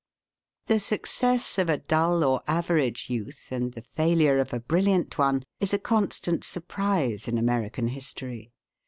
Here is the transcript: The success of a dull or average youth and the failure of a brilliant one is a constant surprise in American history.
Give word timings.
The 0.65 0.79
success 0.79 1.59
of 1.59 1.69
a 1.69 1.77
dull 1.77 2.23
or 2.23 2.41
average 2.47 3.07
youth 3.11 3.49
and 3.51 3.71
the 3.73 3.83
failure 3.83 4.39
of 4.39 4.51
a 4.51 4.59
brilliant 4.59 5.15
one 5.19 5.43
is 5.59 5.75
a 5.75 5.77
constant 5.77 6.43
surprise 6.43 7.27
in 7.27 7.37
American 7.37 7.89
history. 7.89 8.51